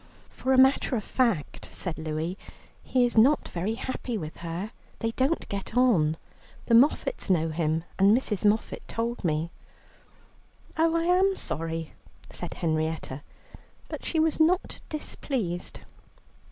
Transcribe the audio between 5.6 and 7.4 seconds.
on. The Moffats